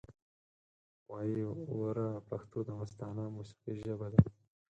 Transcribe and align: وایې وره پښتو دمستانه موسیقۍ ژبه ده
وایې 1.09 1.45
وره 1.79 2.09
پښتو 2.29 2.59
دمستانه 2.69 3.23
موسیقۍ 3.35 3.77
ژبه 3.85 4.07
ده 4.13 4.21